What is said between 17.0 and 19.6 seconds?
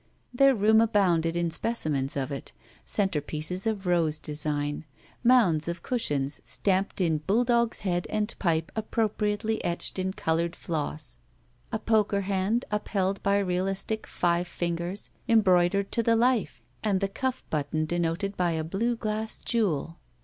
cuflf button denoted by a blue glass